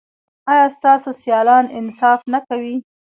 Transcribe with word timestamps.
ایا 0.51 0.65
ستاسو 0.77 1.09
سیالان 1.21 1.65
انصاف 1.79 2.19
نه 2.33 2.39
کوي؟ 2.47 2.75